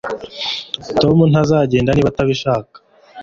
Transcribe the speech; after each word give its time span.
Tom 1.01 1.17
ntazagenda 1.31 1.91
niba 1.91 2.11
utabishaka 2.11 2.75